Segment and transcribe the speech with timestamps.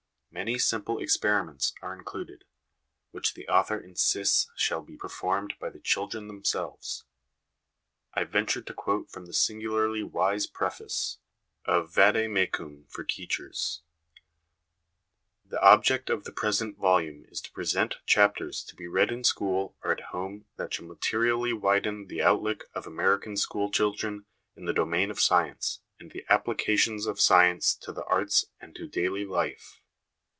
[0.33, 2.45] Many simple experiments are included,
[3.11, 7.03] which the author insists shall be per formed by the children themselves.
[8.13, 11.17] I venture to quote from the singularly wise preface,
[11.65, 13.81] a vade mecum for teachers:"
[15.49, 19.75] The object of the present volume is to present chapters to be read in school
[19.83, 24.23] or at home that shall materially widen the outlook of American school children
[24.55, 28.45] in the domain of science, and of the applica tions of science to the arts
[28.61, 29.79] and to daily life.